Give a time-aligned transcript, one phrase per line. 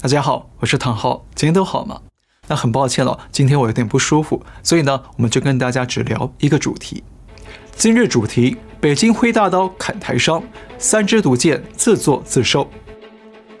[0.00, 2.00] 大家好，我是唐浩，今天都好吗？
[2.46, 7.02] 那很抱歉了，今天我有点不舒服，所以呢，我们就跟大家只聊一个主题。
[7.74, 10.40] 今日主题：北京挥大刀砍台商，
[10.78, 12.70] 三支毒箭自作自受。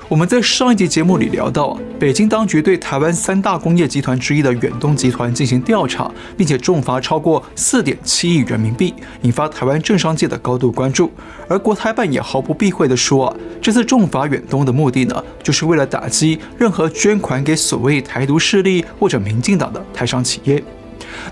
[0.08, 11.12] 我们在上一集节目里聊到啊，北京当局对台湾三大工业集团之一的远东集团进行调查，并且重罚超过四点七亿人民币，引发台湾政商界的高度关注。
[11.46, 20.64] 而国台办也毫不避讳地说啊，这次重罚远东的目的呢，就是为了打击任何捐款给所谓台独势力或者民进党的台商企业。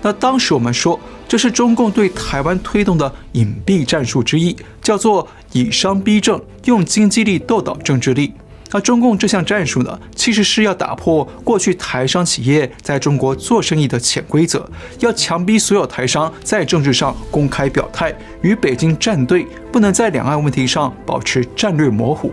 [0.03, 8.33] 那当时我们说，这是中共对台湾推动的隐蔽战术之一，叫做以商逼政，用经济力斗倒政治力。
[8.71, 22.31] 那中共这项战术呢，其实是要打破过去台商企业在中国做生意的潜规则，要强逼所有台商在政治上公开表态，与北京站队，不能在两岸问题上保持战略模糊。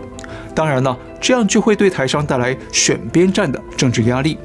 [0.53, 4.37] 当然了，这样就会对台商带来选边站的政治压力。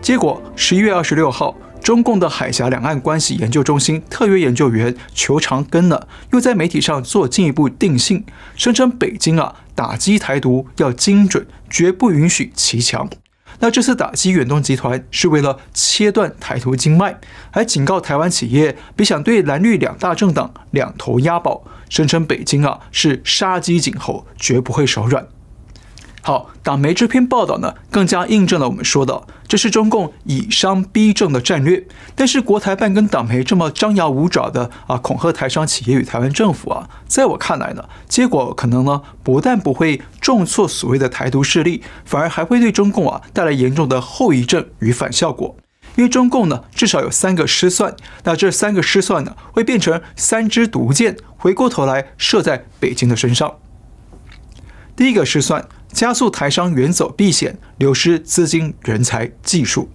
[0.00, 1.54] 结果，十一月二十六号。
[1.82, 13.10] 中共的海峡两岸关系研究中心特约研究员裘长根呢，又在媒体上做进一步定性，声称北京啊打击台独要精准，绝不允许骑墙。
[13.58, 17.18] 那这次打击远东集团是为了切断台独经脉，
[17.50, 25.26] 还警告台湾企业别想对蓝绿两大政党两头押宝，声称北京啊是杀鸡儆猴，绝不会手软。
[26.24, 31.84] 好，党媒这篇报道呢，更加印证了我们说的，这是中共以商逼政的战略。
[32.14, 45.56] 但是国台办跟党媒这么张牙舞爪的啊，恐吓台商企业与台湾政府啊，在我看来呢，结果可能呢，不但不会重挫所谓的台独势力，反而还会对中共啊带来严重的后遗症与反效果。
[45.96, 53.54] 因为中共呢，至少有三个失算，那这三个失算呢，会变成三支毒箭，回过头来射在北京的身上。
[54.94, 55.66] 第一个失算。
[55.92, 59.90] 加速台商远走避险，流失资金、人才、技术。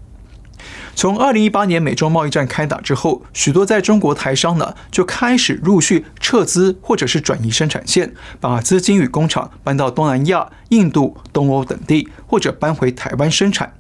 [0.96, 13.74] 从二零一八年美中贸易战开打之后，许多在中国台商呢就开始陆续撤资或者是转移生产线，把资金与工厂搬到东南亚、印度、东欧等地，或者搬回台湾生产。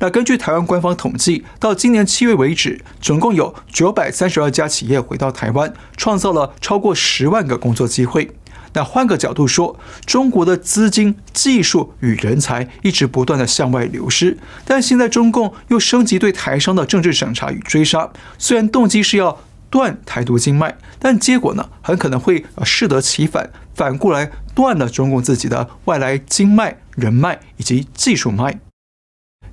[0.00, 8.36] 那根据台湾官方统计，到今年七月为止，总共有九百三十二家企业回到台湾，创造了超过十万个工作机会。
[8.72, 18.10] 那换个角度说，中国的资金、技术与人才一直不断地向外流失，但现在中共又升级对台商的政治审查与追杀。
[18.38, 19.38] 虽然动机是要
[19.70, 28.60] 断台独经脉，但结果呢，很可能会适得其反，反过来断了中共自己的外来经脉、人脉以及技术脉。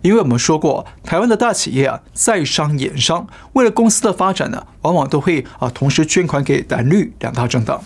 [0.02, 7.84] 因为我们说过，台湾的大企业啊，在商言商，为了公司的发展呢，往往都会啊同时捐款给蓝绿两大政党。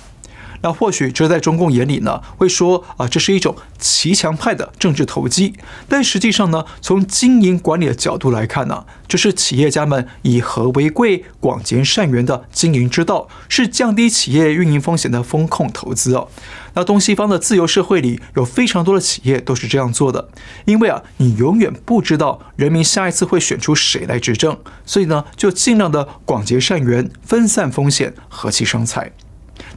[0.62, 5.54] 那或许这在中共眼里呢，会说啊，这是一种骑墙派的政治投机。
[5.88, 16.28] 但实际上呢，从经营管理的角度来看呢，这是企业家们以和为贵、广结善缘的经营之道，是降低企业运营风险的风控投资哦。
[16.76, 20.30] 那东西方的自由社会里有非常多的企业都是这样做的，
[20.66, 29.12] 因为啊，你永远不知道人民下一次会选出谁来执政，所以呢，就尽量的广结善缘，分散风险，和气生财。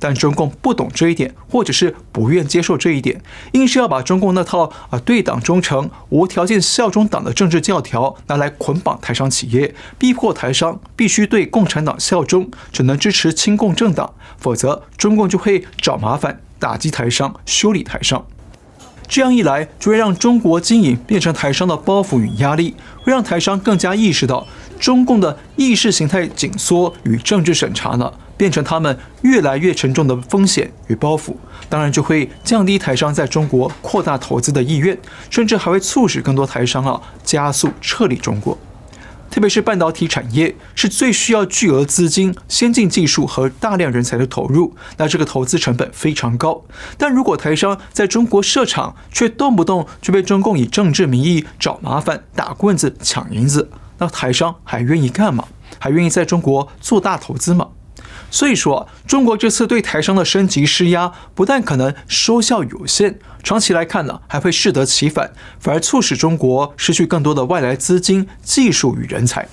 [0.02, 18.26] 但中共不懂这一点，或者是不愿接受这一点，硬是要把中共那套啊对党忠诚、无条件效忠党的政治教条拿来捆绑台商企业，逼迫台商必须对共产党效忠，只能支持亲共政党，否则中共就会找麻烦，打击台商，修理台商。
[19.06, 24.46] 这样一来，就会让中国经营变成台商的包袱与压力，会让台商更加意识到
[24.80, 28.10] 中共的意识形态紧缩与政治审查呢，
[28.42, 31.32] 变成他们越来越沉重的风险与包袱。
[31.68, 34.98] 当然，就会降低台商在中国扩大投资的意愿，
[35.30, 38.58] 甚至还会促使更多台商啊加速撤离中国。
[39.30, 46.64] 特别是半导体产业是最需要巨额资金、先进技术和大量人才的投入，那这个投资成本非常高。
[46.98, 55.46] 但如果台商在中国设厂，却动不动就被中共以政治名义找麻烦、打棍子、抢银子，那台商还愿意干吗？
[55.78, 57.68] 还愿意在中国做大投资吗？
[58.32, 65.30] 所以说，中国这次对台商的升级施压，不但可能收效有限，长期来看呢，还会适得其反，
[65.60, 69.46] 反而促使中国失去更多的外来资金、技术与人才。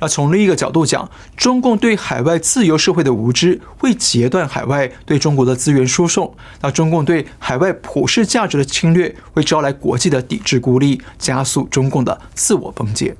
[0.00, 6.34] 那从另一个角度讲，中共对海外自由社会的无知，会截断海外对中国的资源输送。
[6.60, 13.14] 那中共对海外普世价值的侵略，会招来国际的抵制孤立，加速中共的自我崩解。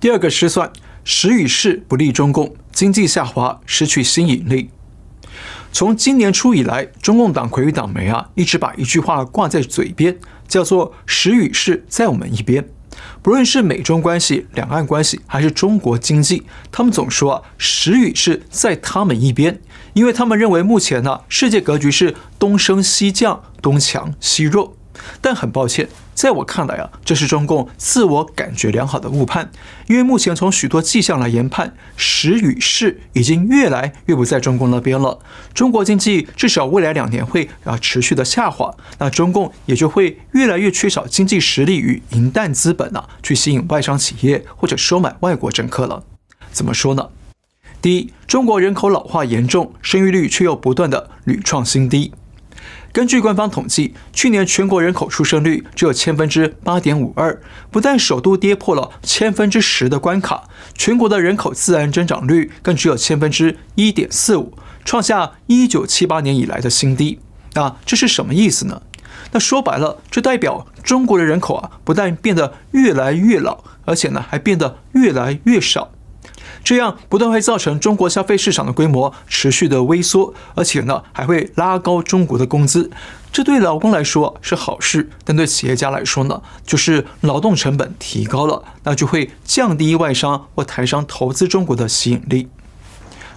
[0.00, 0.68] 第二个失算。
[1.04, 4.70] 时与势不利中共，经济下滑，失去吸引力。
[5.72, 12.68] 从今年初以来，中共党魁与党媒啊，一直把一句话挂在嘴边，叫做“时与势在我们一边”。
[13.22, 19.60] 不论是美中关系、两岸关系，还是中国经济，他们总说啊，时与势在他们一边，
[19.94, 24.76] 因为他们认为目前呢、世界格局是东升西降，东强西弱。
[25.22, 29.50] 但很抱歉，在我看来啊，这是中共自我感觉良好的误判。
[29.88, 35.18] 因为目前从许多迹象来研判，时与势已经越来越不在中共那边了。
[35.54, 46.04] 中国经济至少未来两年会啊持续的下滑，那中共也就会越来越缺少经济实力与银弹资本啊，去吸引外商企业或者收买外国政客了。
[46.52, 47.08] 怎么说呢？
[47.80, 52.12] 第一，中国人口老化严重，生育率却又不断的屡创新低。
[52.92, 57.40] 根据官方统计，去年全国人口出生率只有千分之八点五二，
[57.70, 60.44] 不但首度跌破了千分之十的关卡，
[60.74, 64.52] 全国的人口自然增长率更只有千分之一点四五，
[64.84, 67.18] 创下一九七八年以来的新低。
[67.54, 68.82] 那这是什么意思呢？
[69.30, 75.92] 那说白了，这代表中国的人口啊，不但变得越来越老，而且呢，还变得越来越少。
[76.64, 82.90] 这样不但会造成中国消费市场的规模持续的萎缩，而且呢还会拉高中国的工资。
[83.32, 92.48] 这对劳工来说是好事，但对企业家来说呢，就是劳动成本提高了，那就会降低外商或台商投资中国的吸引力。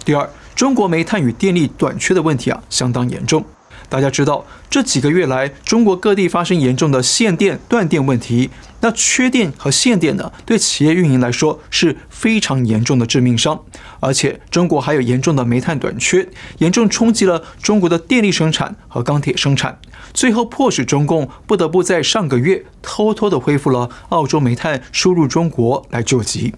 [0.04, 3.44] 第二，中国煤炭与电力短缺的问题啊相当严重。
[3.88, 8.50] 大家知道，这几个月来，中国各地发生严重的限电、断电问题。
[8.80, 13.58] 那缺电和限电呢，对企业运营来说是非常严重的致命伤。
[14.00, 16.28] 而且，中国还有严重的煤炭短缺，
[16.58, 19.78] 严重冲击了中国的电力生产和钢铁生产，
[20.12, 26.54] 最后迫使中共不得不在上个月偷偷的恢复了澳洲煤炭输入中国来救急。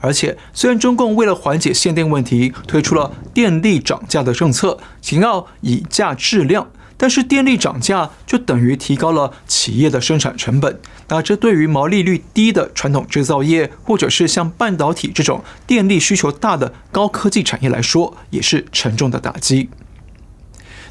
[0.00, 10.80] 而且，虽然中共为了缓解限电问题，推出了电力涨价的政策，想要以价制量，但是电力涨价就等于提高了企业的生产成本。
[11.08, 19.68] 那这对于毛利率低的传统制造业，或者是像半导体这种电力需求大的高科技产业来说，也是沉重的打击。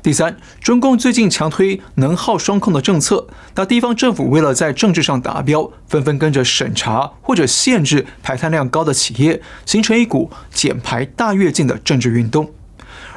[0.03, 12.51] 第三，中共最近强推能耗双控的政策，那地方政府为了在政治上达标，纷纷跟着审查或者限制排碳量高的企业，形成一股减排大跃进的政治运动。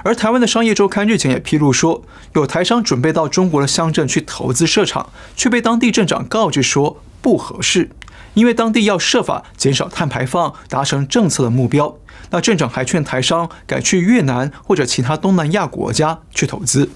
[0.02, 2.02] 而台湾的商业周刊日前也披露说，
[2.34, 7.90] 有台商准备到中国的乡镇去投资设厂，却被当地镇长告知说不合适。
[8.34, 11.96] 因为当地要设法减少碳排放，达成政策的目标，
[12.30, 16.90] 那镇长还劝台商改去越南或者其他东南亚国家去投资。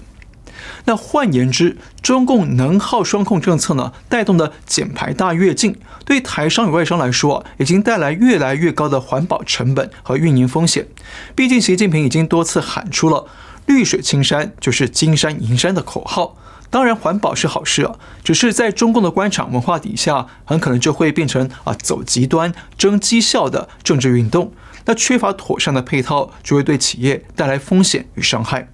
[0.85, 10.87] 那换言之，中共能耗双控政策呢，带动的减排大跃进，对台商与外商来说，已经带来越来越高的环保成本和运营风险。
[11.35, 13.27] 毕竟，习近平已经多次喊出了
[13.67, 16.37] “绿水青山就是金山银山”的口号。
[16.69, 24.51] 当然，环保是好事啊，只是在中共的官场文化底下，很可能就会变成啊走极端、争绩效的政治运动。
[24.85, 28.69] 那缺乏妥善的配套，就会对企业带来风险与伤害。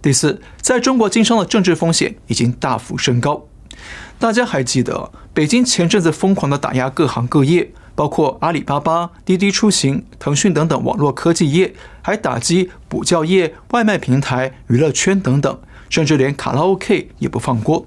[0.00, 3.46] 第四，在中国经商的政治风险已经大幅升高。
[4.18, 15.60] 大家还记得，北京前阵子疯狂的打压各行各业，包括阿里巴巴、滴滴出行、腾讯等等网络科技业，还打击补教业、外卖平台、娱乐圈等等。
[15.88, 17.84] 甚至连卡拉 OK 也不放过。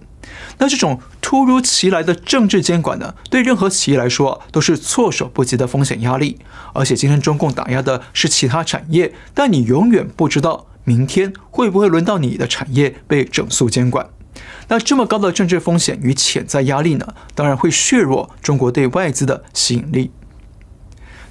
[0.58, 1.00] 那这种
[1.34, 6.38] 突如其来的政治监管呢，对任何企业来说都是措手不及的风险压力。
[6.76, 14.08] 而且今天中共打压的是其他产业，但你永远不知道明天会不会轮到你的产业被整肃监管。
[14.68, 20.12] 那这么高的政治风险与潜在压力呢，当然会削弱中国对外资的吸引力。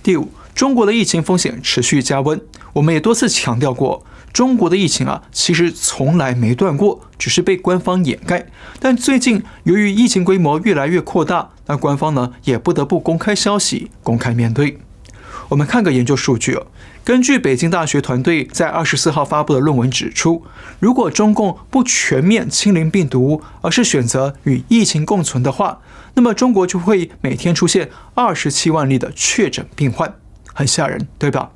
[0.02, 2.40] 第五，中国的疫情风险持续加温，
[2.72, 4.04] 我们也多次强调过。
[4.32, 8.46] 中国的疫情啊，其实从来没断过，只是被官方掩盖。
[8.80, 14.78] 但最近由于疫情规模越来越扩大，那官方呢也不得不公开消息，公开面对。
[15.48, 16.66] 我们看个研究数据哦，
[17.04, 20.46] 根据北京大学团队在二十四号发布的论文指出，
[20.80, 25.80] 如果中共不全面清零病毒，而是选择与疫情共存的话，
[26.14, 30.14] 那么中国就会每天出现二十七万例的确诊病患，
[30.54, 31.50] 很吓人，对吧？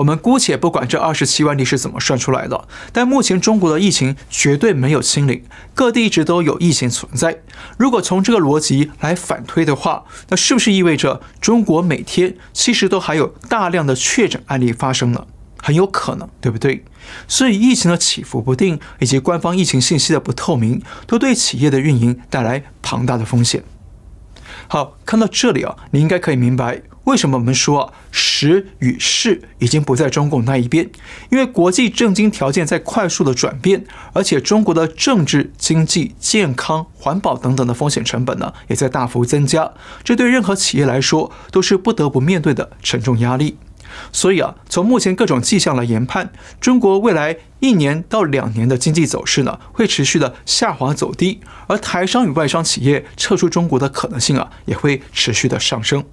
[0.00, 7.42] 我们姑且不管这二十七万例是怎么算出来的，但目前中国的疫情绝对没有清零，各地一直都有疫情存在。
[7.76, 15.26] 如果从这个逻辑来反推的话，那是不是意味着中国每天其实都还有大量的确诊案例发生呢？
[15.62, 16.82] 很有可能，对不对？
[17.28, 23.62] 所以疫情的起伏不定以及官方疫情信息的不透明，都对企业的运营带来庞大的风险。
[24.66, 26.80] 好，看到这里啊，你应该可以明白
[27.10, 30.88] 为什么我们说，时与势已经不在中共那一边，
[31.30, 39.72] 因为国际政经条件在快速的转变，而且中国的政治、经济、健康、环保等等的风险成本呢，也在大幅增加，
[40.04, 43.58] 这对任何企业来说都是不得不面对的沉重压力。
[44.12, 56.04] 所以啊，从目前各种迹象来研判，中国未来一年到两年的经济走势呢，会持续的下滑走低，而台商与外商企业撤出中国的可能性啊，也会持续的上升。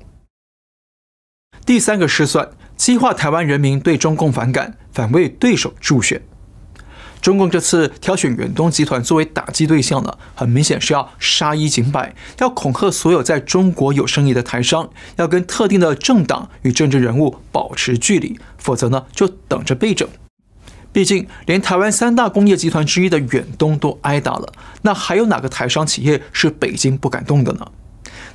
[1.68, 6.22] 第三个失算，激化台湾人民对中共反感，反为对手助选。
[7.20, 20.08] 中共这次挑选远东集团作为打击对象呢，很明显是要杀一儆百，要恐吓所有在中国有生意的台商，要跟特定的政党与政治人物保持距离，否则呢就等着被整。
[20.94, 27.68] 毕竟连台湾三大工业集团之一的远东都挨打了，那还有哪个台商企业是北京不敢动的呢？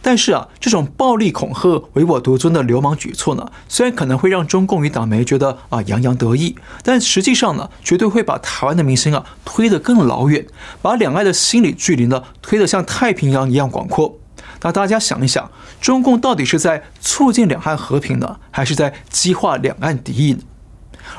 [0.03, 10.45] 但是啊，这种暴力恐吓、唯我独尊的流氓举措呢，虽然可能会让中共与党媒觉得啊洋洋得意，但实际上呢，绝对会把台湾的民心啊推得更老远，
[10.83, 14.19] 把两岸的心理距离呢推得像太平洋一样广阔。
[14.63, 20.41] 那大家想一想，中共到底是在促进两岸和平呢，还是在激化两岸敌意呢？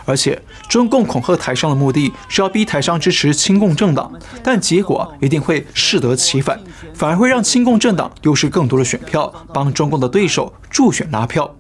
[0.06, 4.12] 而且，中共恐吓台商的目的是要逼台商支持亲共政党，
[4.44, 6.60] 但结果一定会适得其反，
[6.94, 11.56] 反而会让亲共政党丢失更多的选票，帮中共的对手助选拉票。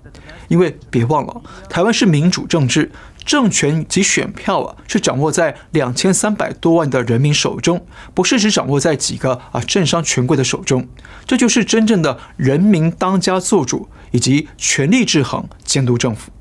[0.50, 2.92] 因为别忘了，台湾是民主政治，
[3.26, 10.88] 政权及选票啊是掌握在两千三百多万的人民手中，不是只掌握在几个啊政商权贵的手中。
[11.26, 16.33] 这就是真正的人民当家作主，以及权力制衡监督政府。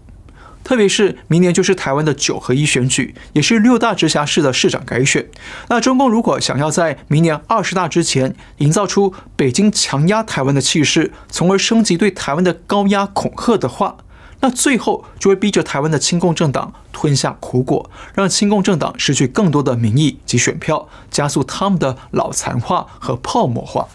[0.65, 5.29] 特别是明年就是台湾的九合一选举，也是六大直辖市的市长改选。
[5.69, 13.97] 那中共如果想要在明年二十大之前营造出北京强压台湾的气势，从而升级对台湾的高压恐吓的话，
[14.41, 23.89] 那最后就会逼着台湾的亲共政党吞下苦果，让亲共政党失去更多的民意及选票，加速他们的脑残化和泡沫化。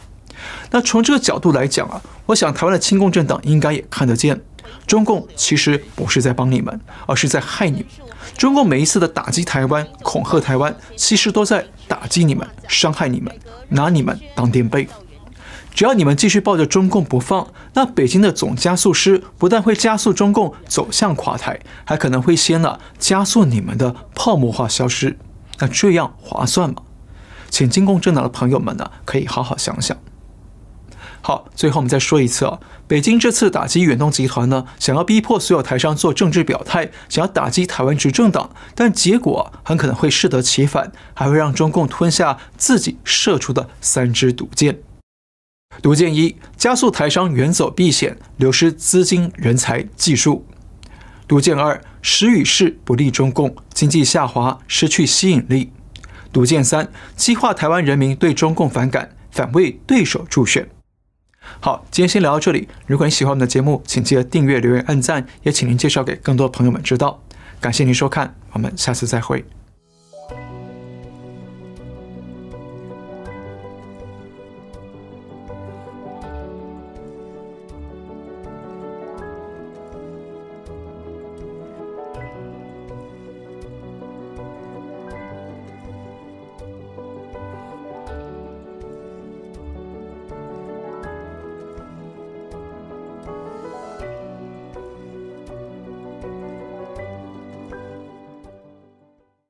[0.72, 4.42] 那从这个角度来讲啊，我想台湾的亲共政党应该也看得见。
[4.88, 7.86] 中共其实不是在帮你们，而是在害你们。
[8.38, 13.34] 中共每一次的打击台湾、恐吓台湾，其实都在打击你们、伤害你们，
[13.70, 14.88] 拿你们当垫背。
[15.74, 25.18] 只要你们继续抱着中共不放，那北京的总加速师不但会加速中共走向垮台，还可能会先呢加速你们的泡沫化消失。
[25.60, 26.82] 那这样划算吗？
[27.50, 29.96] 请亲共政党的朋友们呢，可以好好想想。
[31.22, 44.80] 好，最后我们再说一次啊，北京这次打击远东集团呢，想要逼迫所有台商做政治表态，想要打击台湾执政党，但结果很可能会适得其反，还会让中共吞下自己射出的三支毒箭。
[45.82, 50.46] 毒箭一，加速台商远走避险，流失资金、人才、技术；
[51.28, 55.72] 毒箭二，时与势不利中共，经济下滑，失去吸引力；
[56.32, 60.70] 毒箭三，激化台湾人民对中共反感，反为对手助选。
[61.60, 62.68] 好，今天先聊到这里。
[62.86, 67.22] 如果你喜欢我们的节目，请记得订阅、留言、按赞，也请您介绍给更多朋友们知道。
[67.60, 69.44] 感谢您收看，我们下次再会。